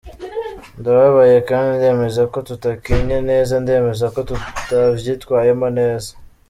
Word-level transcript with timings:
Ndababaye 0.79 1.37
kandi 1.49 1.71
ndemeza 1.79 2.21
ko 2.31 2.37
tutakinye 2.47 3.17
neza, 3.29 3.53
ndemeza 3.63 4.05
ko 4.13 4.19
tutavyitwayemwo 4.29 5.67
neza. 5.79 6.11